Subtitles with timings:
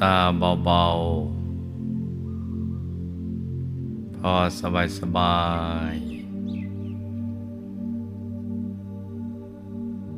[0.00, 0.16] ตา
[0.64, 0.96] เบาๆ
[4.16, 5.38] พอสบายสบา
[5.92, 5.94] ย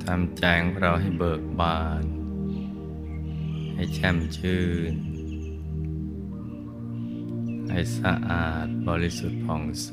[0.04, 2.04] ทำใจของเราให้เบิกบาน
[3.74, 4.94] ให้แช่มชื่น
[7.70, 9.92] ให้สะอาดบริสุทธิ์ผ่องใส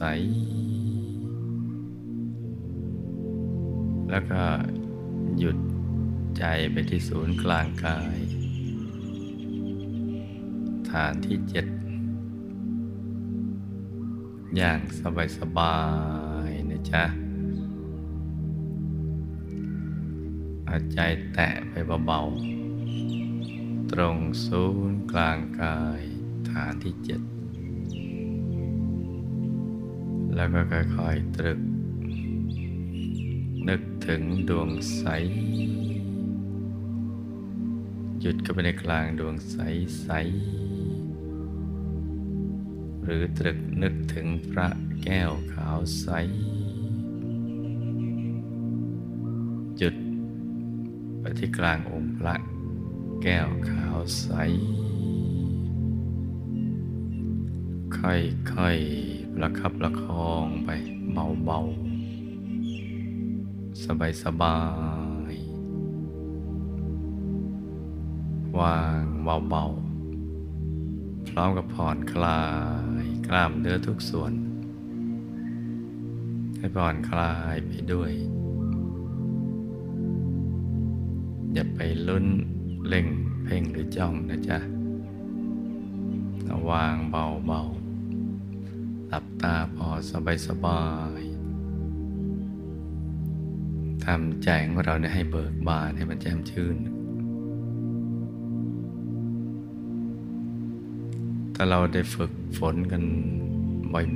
[4.10, 4.44] แล้วก็
[5.40, 5.58] หยุด
[6.38, 8.18] ใจไปที่ศูนย์กลางกาย
[10.94, 11.66] ฐานที่เจ็ด
[14.58, 14.80] อย่าง
[15.38, 15.78] สบา
[16.48, 17.04] ยๆนะจ๊ะ
[20.66, 21.00] เอาใจ
[21.34, 21.74] แตะไป
[22.06, 26.02] เบาๆ ตรงศูนย์กลางกาย
[26.50, 27.22] ฐานที่เจ็ด
[30.36, 31.60] แล้วก็ค่อยๆตรึก
[33.68, 35.04] นึกถึงดวงใส
[38.20, 39.58] หยุดเข้าไปในกลางดวงใส
[40.02, 40.10] ใส
[43.04, 44.68] หรือตรึกนึกถึงพระ
[45.04, 46.08] แก้วขาวใส
[49.78, 49.96] หยุด
[51.20, 52.36] ไปที่กลางองค์พระ
[53.24, 54.28] แก้วขาวใส
[57.98, 60.70] ค่อยๆประคับประคองไป
[61.12, 61.74] เบาๆ
[64.24, 64.58] สบา
[65.34, 65.44] ยๆ
[68.60, 69.04] วาง
[69.50, 69.93] เบาๆ
[71.38, 72.44] ร้อมกับผ่อนคลา
[73.04, 74.34] ยกล้ามเนื้อทุกส่วน
[76.58, 78.12] ให้ผ่อนคลายไปด้วย
[81.54, 82.26] อย่าไปลุ้น
[82.88, 83.08] เล่ง
[83.44, 84.60] เพ่งหรือจ้องนะจ๊ะ
[86.70, 89.88] วางเบาๆหลับตาพอ
[90.48, 90.84] สบา
[91.20, 96.76] ยๆทำใจของเราเนี่ยให้เบิกบานให้มันแจ่มชื่น
[101.56, 103.04] ถ้าเราได้ฝึกฝนกัน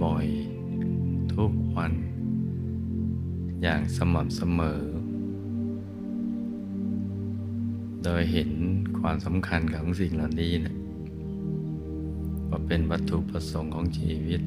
[0.04, 1.94] บ่อยๆ ทุกวัน
[3.62, 4.82] อย่างสม่ำเสมอ
[8.04, 8.52] โดยเห็น
[9.00, 10.76] ความสำคัญของสิ่งเหล่านี้นะ
[12.50, 14.42] ว่าเป็นวัตถุประสงค์ของชีวิต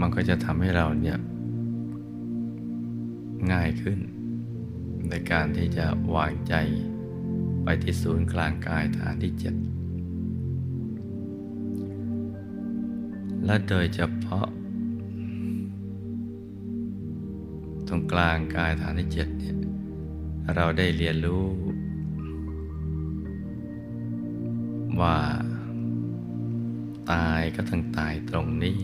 [0.00, 1.18] มันก็จะทำให้เราเนี่ย
[3.52, 3.98] ง่ายขึ้น
[5.08, 6.54] ในการที่จะวางใจ
[7.68, 9.54] ไปที่ศูนย์กลางกายฐานที่เจ็ด
[13.44, 14.48] และโดยเฉพาะ
[17.88, 19.56] ตรงกลางกายฐานที่เจ็ดเนี่ย
[20.54, 21.46] เราได้เรียนรู้
[25.00, 25.18] ว่า
[27.10, 28.78] ตายก็ต้องตายตรงนี้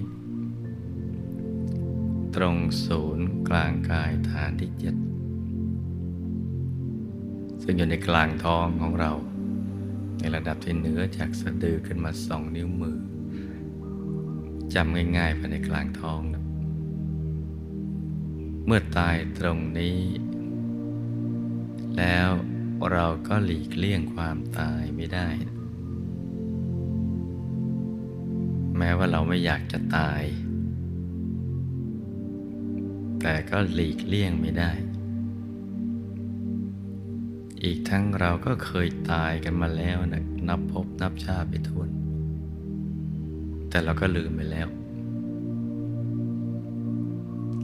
[2.36, 2.56] ตรง
[2.86, 4.96] ศูนย์กลางกายฐานที่เจ็ด
[7.62, 9.12] ซึ่งอยู่ในกลางท้องของเรา
[10.18, 12.98] ในระดับที่เหนือจากสะดือขึ้นมาสองนิ้วมือ
[14.74, 16.44] จำง่ายๆภายในกลางท้องนะ
[18.66, 19.98] เมื่อตายตรงนี้
[21.98, 22.28] แล้ว
[22.92, 25.28] เราก็หลีกเลี่ยงความตายไม่ได้
[28.78, 30.22] แม้ว่าเราไม่อยากจะตาย
[33.20, 34.72] แต่ก็หลีกเลี่ยงไม่ได้
[37.64, 41.88] อีกทั้งเราก็เคยตายกันมาแล้วนะนับพบนับชาติไปทวน
[43.70, 44.68] แต่เราก็ลืมไปแล้ว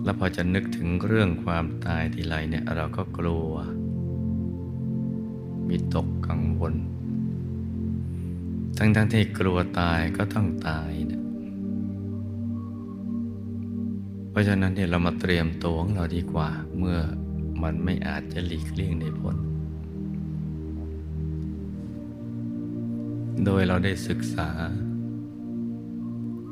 [0.04, 3.52] แล้วพอจะนึกถึงเรื่องความตายทีไรเนี่ยเราก็กลัว
[5.68, 6.74] มีตกกังวล
[8.78, 11.22] ทั้งๆทที่กลัวตายก็ต้องตายนะ
[14.30, 16.48] เพราะฉะนั้นเนี่ยเรามาเตรียมตัวของเราดีกว่า
[16.78, 16.98] เมื่อ
[17.62, 19.36] มันไม่อาจจะหลีกเลี่ยงได้พ้น
[23.44, 24.50] โดยเราได้ศึกษา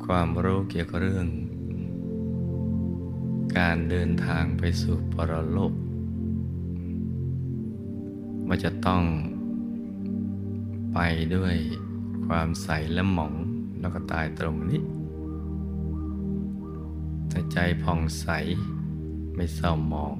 [0.05, 1.27] ความรู้เกี่ยวกับเรื่อง
[3.57, 5.73] การเดินทางไปสู่ปรโลก
[8.47, 9.03] ว่าจะต้อง
[10.93, 10.99] ไป
[11.35, 11.55] ด้วย
[12.27, 13.33] ความใสและหมอง
[13.79, 14.81] แล้วก็ตายตรงนี้
[17.31, 18.27] ถ้าใจผ่องใส
[19.35, 20.17] ไม่เศร้าหมอง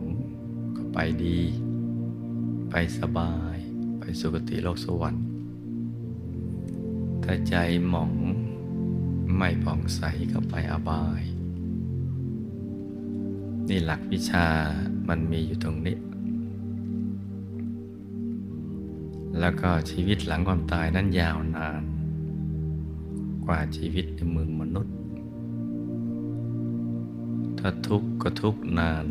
[0.75, 1.39] ก็ไปดี
[2.69, 3.57] ไปสบาย
[3.99, 5.26] ไปสุคติโลกสวรรค์
[7.29, 7.55] ถ้าใจ
[7.89, 8.13] หมอง
[9.37, 10.01] ไม่ผ่องใส
[10.31, 11.23] ก็ไปอบาย
[13.67, 14.47] นี่หลักวิชา
[15.07, 15.97] มันมีอยู่ตรงนี้
[19.39, 21.83] แล้วก็ชีวิตหลังความตายนั้นยาวนาน
[23.45, 24.95] กว่าชีวิตในเมืองมนุษย์
[27.59, 29.05] ถ้าทุกข์ก็ทุกข์นาน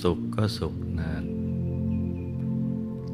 [0.00, 1.24] สุขก็สุขนาน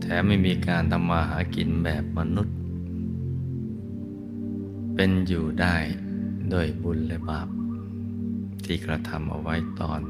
[0.01, 2.57] แถมไม่มีการทำมาหากินแบบมนุษย์
[5.07, 5.77] เป็นอยู่ได้
[6.51, 7.49] โดยบุญและบาป
[8.65, 10.01] ที่กระทำเอาไว้ตอน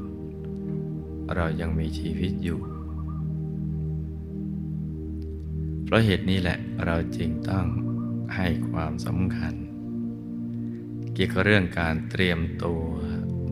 [1.35, 2.59] เรายังมีชีวิตอยู่
[5.83, 7.65] เพราะเหตุนี้แหละเราจึงต้อง
[8.35, 9.53] ให้ความสำคัญ
[11.13, 12.83] เกี่ยวกับเรื่องการเตรียมตัว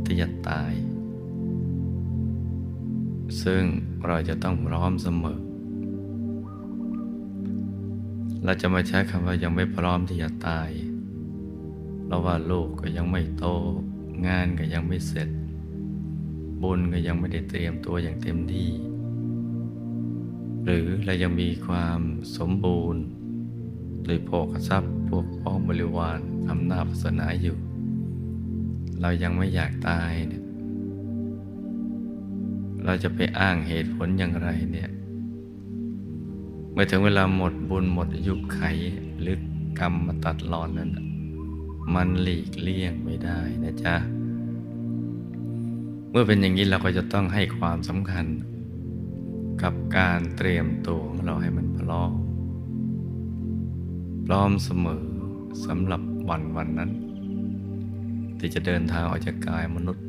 [0.05, 0.73] ที่จะตาย
[3.43, 3.63] ซึ่ง
[4.07, 5.39] เราจะต้องพร้อมเสมอ
[8.45, 10.71] เราจะมาใช้คำว่ายังไม่พร้อมที่จะตาย
[12.13, 13.45] ราะว่าลูกก็ยังไม่โต
[14.27, 15.29] งานก็ยังไม่เสร็จ
[16.61, 18.69] บุญก็ยังไม่ได้เตรียมตัวอย่างเต็มที่
[20.63, 21.99] หรือเรายังมีความ
[22.37, 23.03] สมบูรณ์
[24.03, 26.19] หรือโภคทรัพย์พวกพ้องบริวาร
[26.49, 27.57] อำนาจศาสนาอยู่
[29.01, 30.43] เรายังไม่อยากตายเนี่ย
[32.85, 34.89] เราจะไปอ้างเหตุผลอย่างไรเนี่ย
[36.71, 38.61] เมื่อถึงเวลาหมดบุญหมดอายุไข
[39.21, 39.37] หรือ
[39.79, 40.91] กรรมมาตัดรอนนั้น
[41.95, 43.95] มันหลีกเลี่ยงไม่ได้นะจ๊ะ
[46.11, 48.25] เมื่อเป็นอย่างนี้เราก็จะต้องให้ความสำคัญ
[49.63, 52.11] กับการเตรียมตัวของเราให้มันพร้อม
[54.25, 55.03] พร้อมเสมอ
[55.65, 56.91] สำหรับวันวันนั้น
[58.39, 60.05] ที่จะเดินทางออกจากกายมนุษย์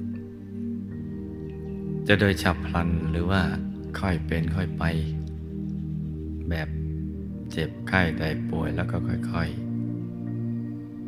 [2.08, 3.42] จะโดยฉับพลันหรือว่า
[4.00, 4.84] ค่อยเป็นค่อยไป
[6.48, 6.68] แบบ
[7.50, 9.63] เจ็บไข้ได้ป่วยแล้วก็ค่อย ๆ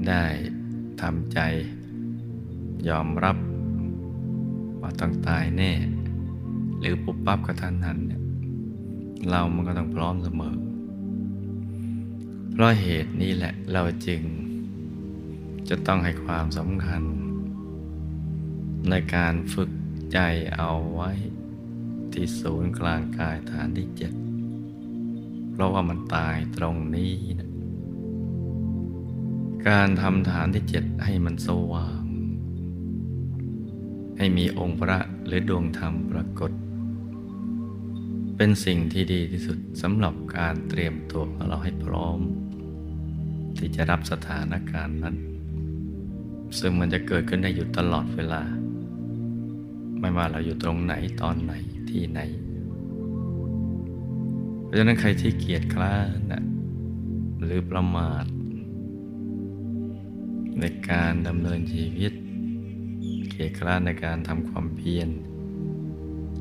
[0.08, 0.24] ได้
[1.00, 1.38] ทำใจ
[2.88, 3.36] ยอมรับ
[4.80, 5.72] ว่าต้องตายแน่
[6.78, 8.22] หรือปุบปั๊บกระทันหันเนี่ย
[9.28, 10.56] เรามันก็ต้องพร้อมเสมอ
[12.52, 14.22] เพราะเหตุนี้แหละเราจึง
[15.68, 17.02] จะต้องให้ความสำคัญ
[18.90, 19.70] ในการฝึก
[20.12, 20.18] ใจ
[20.56, 21.10] เอาไว้
[22.12, 24.12] ที่ศูนย์กลางกายฐานที่เจ็ด
[25.52, 27.45] เพราะว่ามันตายตรงนี้นะ
[29.72, 32.02] การทำฐานที่เจ็ดให้มันสว่าง
[34.18, 36.52] ให้มีองค์พระหรือดวงธรรมปรากฏ
[38.36, 42.18] เป็นสิ่งที่ดีที่สุดสำหรับการเตรียมตัวของเราให้พร้อม
[43.58, 45.16] ที่จะรับสถานการณ์นั้น
[46.58, 48.42] ซึ่งมันจะเกิดขึ้นได้อยู่ตลอดเวลา
[50.00, 51.52] ไม่ว่าเราอยู่ตรงไหนตอนไหน
[51.90, 52.20] ที่ไหน
[54.64, 56.44] เพราะฉะนั้นใครที่เกียจคร้านนะ
[57.44, 58.24] หรือประมาท
[60.60, 62.12] ในการดำเนินชีวิต
[63.30, 65.08] เกียคร้านในการทำความเพียร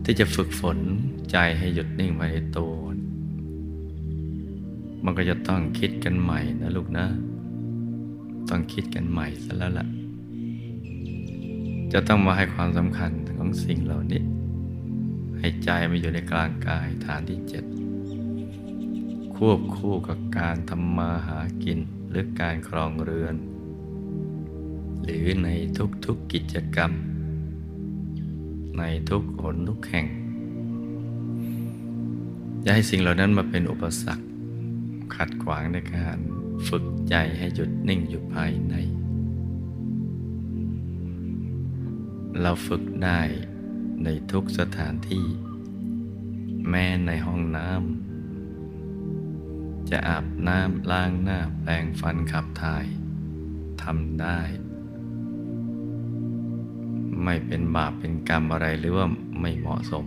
[0.03, 0.77] ที่จะฝึกฝน
[1.31, 2.73] ใจให้หยุดนิ่งไว้ในตัว
[5.07, 7.07] มันก็จะต้องคิดกันใหม่นะลูกนะ
[8.49, 9.87] ต้องคิดกันใหม่ซะแล้วล่ะ
[11.93, 14.21] จะต้องมาให้ความสำคัญของสิ่งเหล่านี้
[15.39, 17.63] ให้ใจมาอยู่ในกลางกายฐานที่เจ็ด
[19.35, 21.79] ควบคู่กับการทำมาหากิน
[22.09, 23.35] หรือการครองเรือน
[25.07, 25.49] หรือใน
[26.05, 26.91] ทุกๆกิจกรรม
[28.77, 30.07] ในทุกหนทุกแห่ง
[32.61, 34.25] อย่าให้สิ่งเหล่านั้นมาเป็นอุปสรรค
[35.15, 36.17] ขัดขวางในการ
[36.67, 38.75] ฝึกใจให้หยุดนิ่งอยู่ภายใน
[42.41, 43.21] เราฝึกได้
[44.03, 45.25] ในทุกสถานที่
[46.69, 52.85] แม้ในห้องน้ำจะอาบน้ำล้างหน้าแปรงฟันขับถ่าย
[53.81, 54.39] ทำได้
[57.25, 59.05] ไม่เป็นบาปเป็นกรรมอะไรหรือว่า
[59.41, 60.05] ไม่เหมาะสม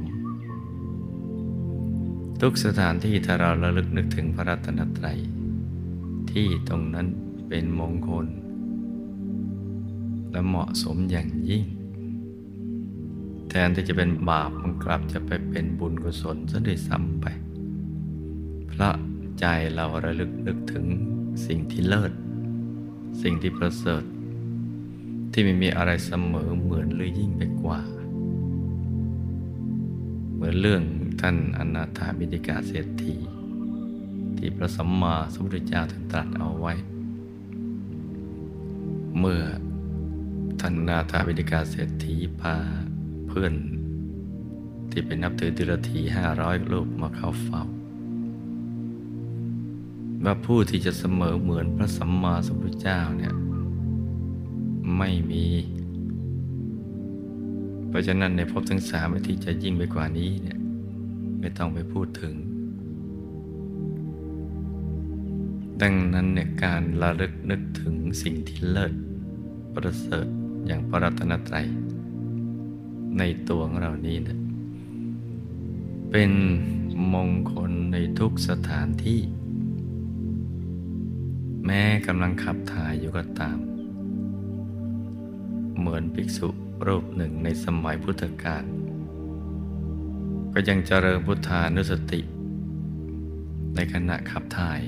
[2.41, 5.19] ทุกสถานที่ถ้าเราระลึกนึกถึงพระรัตนตรัย
[6.31, 7.07] ที่ตรงนั้น
[7.49, 8.27] เป็นมงคล
[10.31, 11.65] และเหมาะสมอย่างยิ่ง
[13.49, 17.27] แทนที่จะเป็นบาปมันกลับจะไปเป็นบุญกุศลซะด้วยซ้ำไป
[18.69, 18.95] เพราะ
[19.41, 19.45] ใจ
[19.75, 20.87] เราระลึกนึกถึง
[21.47, 22.13] สิ่งที่เลิศ
[23.23, 24.03] สิ่งที่ประเสริฐ
[25.33, 27.81] ที่ไม่มีอะไรเสมอเหมือนหรือยิ่งไปกว่า
[30.35, 30.83] เหมือนเรื่อง
[31.21, 33.17] ท่านอนาถาบิดิกาเศรษฐี
[34.37, 36.73] ที่พระสัมมาสัมพุทธเจ้าท่านตรัสเอาไว้
[39.19, 39.43] เมื่อ
[40.61, 42.57] ท่านนาถาบิดิกาเศรษฐีพา
[43.29, 43.55] เพื่อน
[44.91, 47.63] ที่เป็นนับถือติรถีห้าร้อยรูปมาเข้าเฝ้า
[50.25, 53.35] ว่าผู้ที่จะเสมอเหมือนพระสัมมาสัมพุทธเจ้าเนี่ย
[54.97, 55.47] ไม่มี
[57.89, 60.59] เพราะฉะนั้นในภพทั้งสามที่จะยิ่งไปกว่านี้เนี่ย
[61.41, 62.35] ไม่ต้องไปพูดถึง
[65.83, 68.93] ดังนั้นเนี่ยการระลึกนึกถึงสิ่งที่เลิศ
[69.75, 70.27] ประเสริฐ
[70.67, 71.67] อย่างพระรัตนตรัย
[73.19, 74.39] ในตัวของเรานี้นะ
[76.11, 76.33] เป็น
[77.15, 79.21] มงคลในทุกสถานที่
[81.65, 83.59] แม้กำลังขับถ่ายอยู่ก็ตาม
[85.79, 86.49] เหมือนภิกษุ
[86.87, 88.65] รูปหนึ่งในสมัยพุทธกาล
[90.53, 92.21] ก็ยังเจริญพุทธานุสติ
[93.75, 94.81] ในขณะขับถ่าย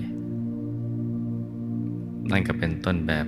[2.30, 3.26] นั่นก็เป็นต้นแบบ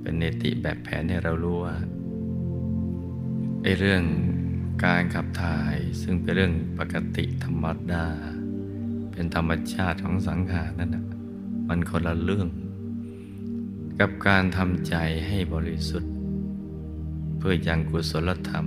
[0.00, 1.76] เป็นเนติแบบแผนให้เรารู้ว่า
[3.62, 4.02] ไอ้เรื่อง
[4.84, 8.06] การขับถ่ายซึ่งเป็นเรื่องปกติธรรมดา
[9.12, 11.04] เป็นธรรมชาติของสังขารนั่นนะ
[11.68, 12.48] มันคนละเรื่อง
[14.00, 14.94] กับการทำใจ
[15.26, 16.15] ให้บริสุทธิ์
[17.48, 18.66] พื่อยังกุศลธรรม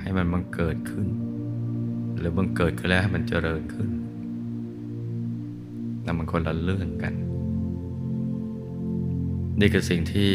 [0.00, 1.08] ให้มันบังเกิดขึ้น
[2.18, 3.88] หรือบังเกิดขึ้นแล้วให้มันเจริญขึ้น
[6.04, 7.14] นั่นมันคนละเรื่องกัน
[9.60, 10.30] นี่คือสิ่งที่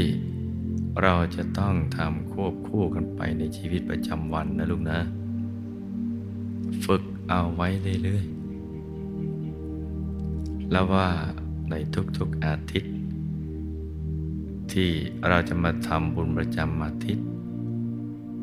[1.01, 4.99] เราจะต้องทำควบคู่กันไปในชีวิตประจำวันนะลูกนะ
[6.85, 7.67] ฝึกเอาไว้
[8.03, 11.07] เรื่อยๆ แล้วว่า
[11.69, 11.73] ใน
[12.17, 12.96] ทุกๆอาทิตย์
[14.73, 14.89] ที่
[15.27, 17.27] เราจะมาทำบุญประจำอาทิตย์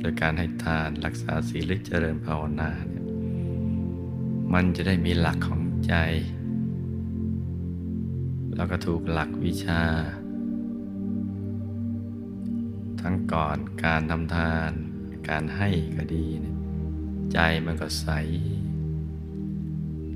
[0.01, 3.05] โดยการให้ทานรักษาศีลเจริญภาวนาเนี่ย
[4.53, 5.95] มันจะได้มีหลักของใจ
[8.57, 9.83] แล้วก็ถูกหลักวิชา
[13.01, 14.71] ทั้งก่อนการทำทาน
[15.29, 16.57] การให้ก็ดีเนี่ย
[17.33, 18.09] ใจมันก็ใส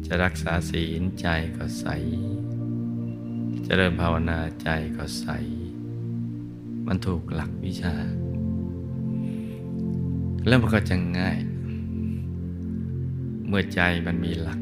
[0.06, 1.86] จะรักษาศีลใจก็ใส
[3.66, 5.26] จะเริ่มภาวนาใจก็ใส
[6.88, 7.94] มันถูกหลักวิชา
[10.46, 11.38] แล้วมันก็จะง่าย
[13.46, 14.60] เมื่อใจมันมีหลัก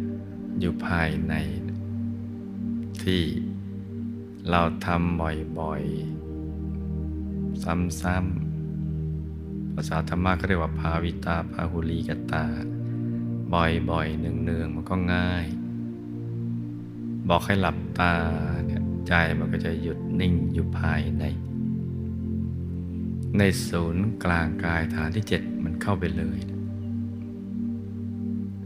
[0.61, 1.35] อยู่ภายใน
[3.03, 3.23] ที่
[4.51, 7.63] เราทำบ่อยๆ
[8.01, 12.45] ซ้ำๆภาษาธรรมะก็เรียกว่าภาวิตาภาหุลีกตา
[13.55, 15.47] บ่อยๆเนืองๆมันก็ง่าย
[17.29, 18.13] บอกให้หลับตา
[18.67, 21.25] เนี่ยใจมันก็จะหยุดนิ่งอยู่ภายใน
[23.39, 26.39] ในศูนย์กลางกายฐานที่เจ็ดมันเข้าไปเลย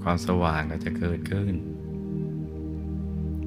[0.03, 1.55] ความสว่างก็จะเกิดขึ้น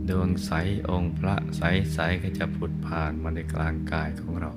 [0.09, 0.51] ดวงใส
[0.89, 4.51] องค์พระใสๆก็จะผุดผ่านมาในกลางกายของเรา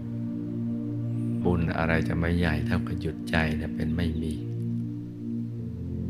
[1.45, 4.35] บุญอะไรจะไม่ใหญ่เท่ากับหยุดใจเนี่ยเป็นไม่มี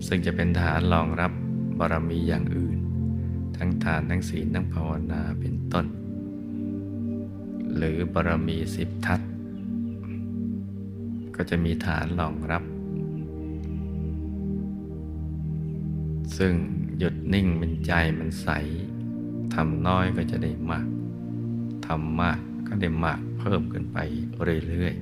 [0.06, 1.32] ซึ่งจะเป็นฐานรองรับ
[1.78, 2.78] บารมีอย่างอื่น
[3.56, 5.86] ทั้งทานทั้งศีลทั้งภาวนาเป็นต้น
[7.76, 9.20] หรือบารมีสิบทัศ
[11.36, 12.62] ก็จะมีฐานรองรับ
[16.36, 16.52] ซึ่ง
[16.98, 18.48] หยุดนิ่งเป็นใจมันใส
[19.54, 20.86] ทำน้อยก็จะได้มาก
[21.86, 22.38] ทำมาก
[22.68, 23.98] ก็ได้มากเพิ่มขึ้นไป
[24.66, 24.94] เรื่อย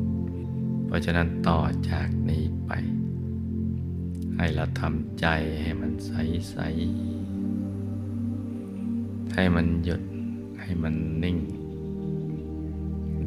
[0.00, 1.60] ๆ เพราะฉะนั้นต่อ
[1.90, 2.72] จากนี้ไป
[4.36, 5.26] ให้เราทำใจ
[5.60, 6.12] ให้มันใส
[6.50, 6.56] ใส
[9.34, 10.02] ให้มันหยุด
[10.60, 11.38] ให้มันนิ่ง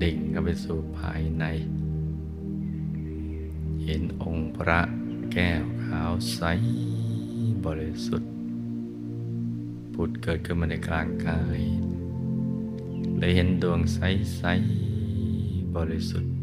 [0.03, 1.45] ดิ่งเข้าไปสู่ภายใน
[3.91, 4.81] เห็นองค์พระ
[5.33, 6.41] แก้วขาวใส
[7.65, 8.31] บริสุทธิ์
[9.93, 11.61] ผุดเกิดขึ้นมาในกลางกาย
[13.17, 13.99] เลยเห็นดวงใส
[14.37, 14.43] ใส
[15.75, 16.33] บริสุทธิ์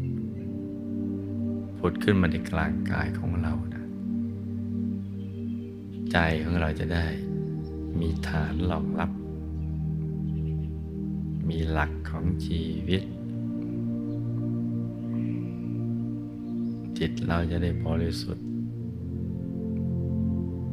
[1.77, 3.83] ผุดขึ้นมาในกลางกายของเรานะ
[6.11, 7.07] ใจของเราจะได้
[7.99, 9.11] มีฐานรองรับ
[11.49, 13.03] มีหลักของชีวิต
[16.97, 18.45] จิตเราจะได้บริสุทธิ์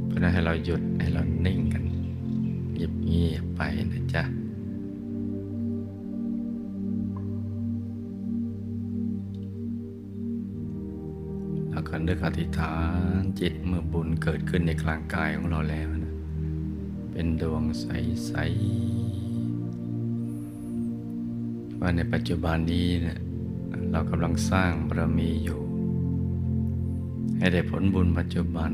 [0.06, 1.84] เพราะนั้นให้เราหยุดให้เรานิ่งกัน
[2.74, 3.60] เงียบๆไป
[3.92, 4.24] นะจ๊ะ
[11.88, 12.76] ก็นึกอธิษฐา
[13.18, 16.14] นจิตเมื่อบุญเกิดขึ้นในกลางกายของเราแล้วนะ
[17.10, 18.36] เป็นดวงใสๆ
[21.80, 23.18] ว่าในปัจจุบันนี้นะ
[23.90, 25.63] เรากำลังสร้างบารมีอยู่
[27.38, 28.72] ให้ได้ผลบุญปัจจุบัน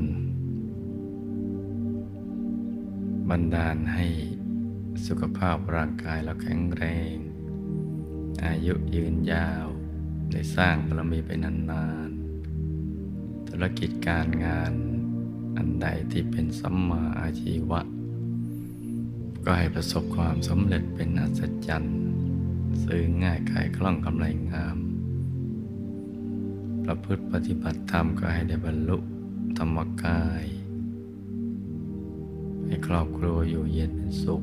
[3.29, 4.07] บันดาลให้
[5.07, 7.15] สุขภาพร่างกายเราแข็งแรง
[8.45, 9.67] อายุยืนยาว
[10.33, 14.73] ได้สร้างบารมีไปนานๆ ธุรกิจการงาน
[15.57, 17.81] อันใดที่เป็นสัมมาอาชีวะ
[19.45, 21.99] ก็ให้ประสบความสำเร็จเป็นอัศจรรย์
[22.85, 24.77] ซื้อง่ายขายคล่องกำไรงาม
[26.93, 28.97] ประพฤติปฏิบัติธรรมก็ให้ได้บรรลุ
[29.59, 30.45] ธรรมกาย
[32.67, 34.43] ให้ครอบครัวอยู่เย็นเป็นสุข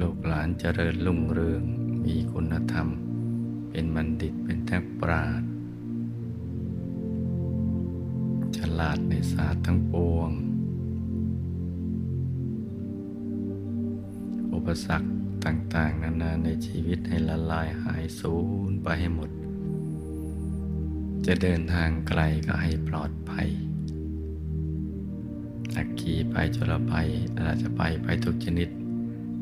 [0.00, 1.62] ลูกหลานเจริญรุ่งเรือง
[2.04, 2.88] มีคุณธรรม
[3.70, 5.42] เป็นบัณฑิตเป็นแทบปราด
[8.56, 10.30] ฉลาดในศาสตร์ทั้งปวง
[14.54, 18.36] อุปสรรค ต่างๆ นานาในชีวิตให้ละลายหายสู
[18.68, 19.30] ญไปให้หมด
[21.26, 23.48] จะเดินทางไกลก็ให้ปลอดภัย
[25.76, 26.94] อักขี่ไปจรไป
[27.40, 28.68] อาจจะไปไปทุกชนิด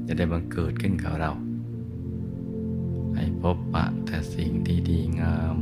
[0.06, 1.32] จะได้บังเกิดขึ้นกับเรา
[3.16, 5.56] ให้พบปะแต่สิ่งที่ดีงาม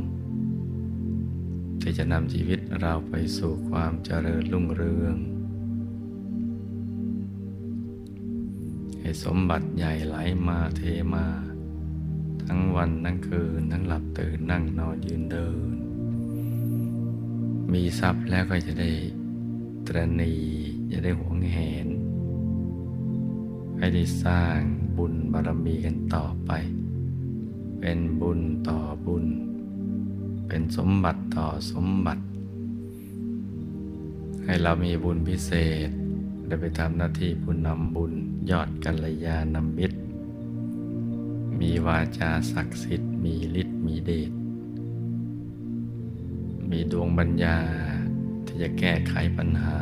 [1.81, 5.15] ที่จะนำชีวิตเราไปสู่ความเจริญรุ่งเรือง
[9.23, 10.15] สมบัติใหญ่ไหล
[10.47, 10.81] มาเท
[11.13, 11.25] มา
[12.45, 15.75] ทั้งวันทั้งคืน ทั้งหลับตื่นนั่งนอนยืนเดิน
[17.71, 18.91] มีทรัพย์แล้วก็จะได้
[19.87, 20.33] ตรณี
[20.91, 21.87] จะได้หวงแหน
[23.77, 24.59] ให้ได้สร้าง
[24.97, 26.51] บุญบารมีกันต่อไป
[27.79, 29.25] เป็นบุญต่อบุญ
[30.47, 32.23] เป็นสมบัติต่อสมบัติ
[34.43, 35.51] ให้เรามีบุญพิเศ
[35.87, 35.89] ษ
[36.47, 38.13] ได้ไปทำหน้าที่ผู้นำบุญ
[38.51, 39.97] ยอดกัลยาณมิตร
[41.59, 44.31] มีวาจาศักดิ์สิทธิ์ มีฤทธิ์มีเดช
[46.69, 47.57] มีดวงปัญญา
[48.45, 49.77] ที่จะแก้ไขปัญหา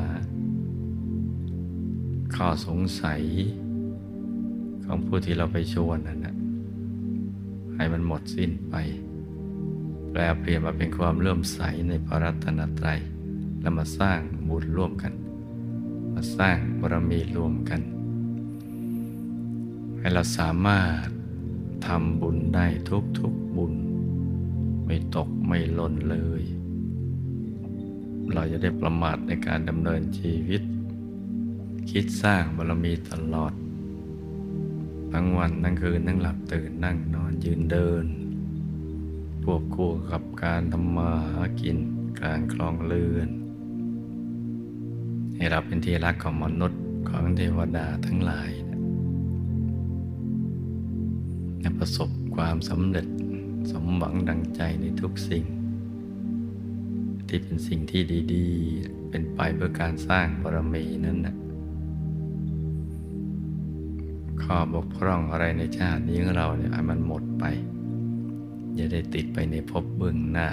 [2.35, 3.21] ข้อสงสัย
[4.85, 6.35] ของผู้ที่เราไปชวนนั่นนะ
[7.75, 8.75] ให้มันหมดสิ้นไป
[10.11, 12.99] แปลเปลี่ยนมาเป็นความเลื่อมใสในพระรัตนตรัย
[13.61, 15.13] แล้วมาสร้างบุญร่วมกัน
[16.13, 17.81] มาสร้างบารมีรวมกัน
[19.99, 21.07] ให้เราสามารถ
[21.85, 23.73] ทำบุญได้ทุกทุกบุญ
[24.85, 26.43] ไม่ตกไม่หล่นเลย
[28.33, 30.61] เราจะได้ประมาทในการดำเนินชีวิต
[31.89, 33.53] คิดสร้างบารมีตลอด
[35.13, 38.05] ทั้งวันทั้งคืนทั้งหลับตื่นนั่งนอนยืนเดิน
[39.43, 41.77] พวบคู่กับการทำมาหากิน
[42.21, 43.29] การคลองเรือน
[45.43, 48.51] ให้เราเป็นที่รักของมนุษย์ของเทวดาทั้งหลาย
[51.59, 53.07] และประสบความสำเร็จ
[53.71, 55.45] สมหวังดังใจในทุกสิ่ง
[57.27, 58.01] ที่เป็นสิ่งที่
[58.33, 61.35] ดีๆ เป็นไปเพื่อการสร้างบารมีนั้นนะ
[64.43, 67.43] ข้อบกพร่องอะไรในชาตินี้ของเราเนี่ยมันหมดไป
[68.75, 70.47] อย่าได้ติดไปในภพเบื้องหน้า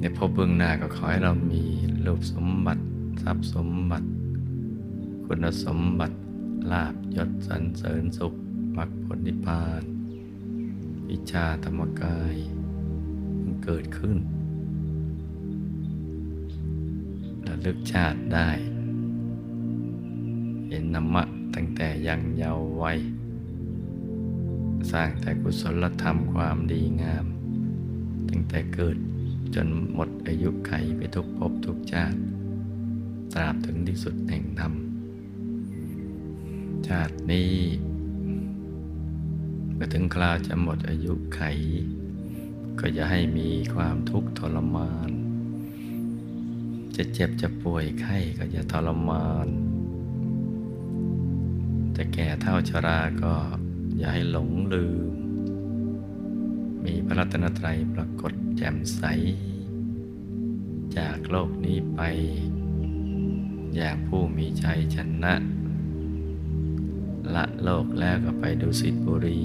[0.00, 1.64] ในภพเบื้องหน้าก็ขอให้เรามี
[2.04, 2.82] รูปสมบัติ
[3.22, 4.08] ทรัพย์สมบัติ
[5.24, 6.16] คุณสมบัติ
[6.70, 8.34] ลาบยศสรรเสริญสุข
[8.76, 9.82] มรรคผลนิพพาน
[11.08, 12.34] วิชาธรรมกาย
[13.42, 14.18] มันเกิดขึ้น
[17.46, 18.50] ระลึกชาติได้
[20.68, 21.22] เห็นนามะ
[21.54, 22.98] ตั้งแต่ยังเยาว์วัย
[24.90, 27.26] สร้างแต่กุศลธรรมความดีงาม
[28.28, 28.96] ตั้งแต่เกิด
[29.54, 32.18] จนหมดอายุไขไปทุกภพทุกชาติ
[33.32, 34.72] ตราบถึงที่สุดแห่งธรรม
[36.88, 37.54] ชาตินี้
[39.74, 41.42] เมื่อถึงคราวจะหมดอายุไข
[42.80, 45.10] ก็อย่าให้มีความทุกข์ทรมาน
[46.96, 49.48] จะเจ็บจะป่วยไข้ก็อย่าทรมาน
[51.96, 53.34] จะแก่เท่าชราก็
[53.98, 55.19] อย่าให้หลงลืม
[56.90, 59.02] มีพระรัตนตรัยปรากฏแจ่มใส
[60.96, 62.00] จากโลกนี้ไป
[63.76, 65.34] อย่างผู้มีชัยชนะ
[67.34, 69.40] ละโลกแล้วก็ไปดูสิทบุรี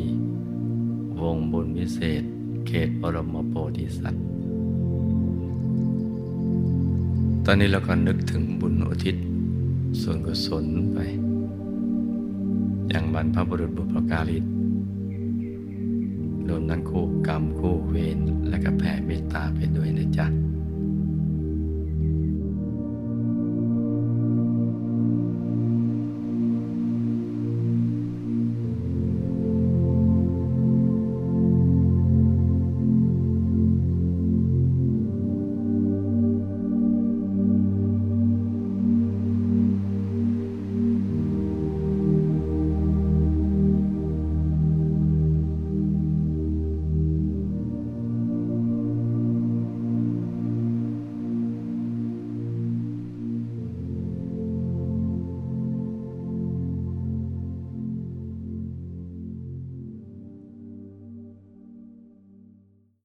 [1.22, 2.24] วงบุญวิเศษ
[2.68, 4.26] เขตบรมโพธิสัตว์
[7.46, 9.16] ตอนนี้เราก็นึกถึงบุญอุทิศ
[10.02, 10.98] ส่วนกุศลไป
[12.90, 14.55] อย่างบรรพบุรุษบุพการี
[16.50, 20.45] รวมทั้งคู่กรรมคู่เวรและก็แผ่เมตตาไปด้วยนะจ๊ะ